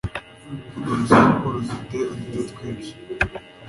[0.77, 2.93] Urwo rusaku rufite uduce twinshi